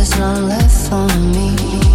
[0.00, 1.89] there's none left for me.